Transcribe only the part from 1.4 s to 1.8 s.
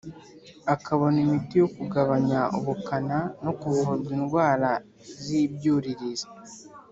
yo